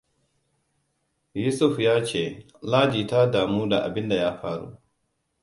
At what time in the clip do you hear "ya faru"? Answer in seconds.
4.15-4.77